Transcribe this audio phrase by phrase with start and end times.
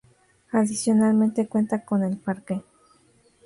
[0.51, 2.63] Adicionalmente, cuenta con El Parque.